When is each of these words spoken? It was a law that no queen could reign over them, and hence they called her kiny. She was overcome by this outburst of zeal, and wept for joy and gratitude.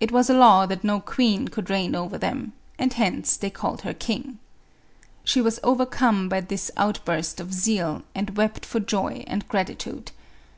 It 0.00 0.10
was 0.10 0.30
a 0.30 0.34
law 0.34 0.64
that 0.64 0.82
no 0.82 1.00
queen 1.00 1.48
could 1.48 1.68
reign 1.68 1.94
over 1.94 2.16
them, 2.16 2.54
and 2.78 2.90
hence 2.94 3.36
they 3.36 3.50
called 3.50 3.82
her 3.82 3.92
kiny. 3.92 4.38
She 5.22 5.42
was 5.42 5.60
overcome 5.62 6.30
by 6.30 6.40
this 6.40 6.70
outburst 6.78 7.38
of 7.38 7.52
zeal, 7.52 8.04
and 8.14 8.38
wept 8.38 8.64
for 8.64 8.80
joy 8.80 9.24
and 9.26 9.46
gratitude. 9.46 10.12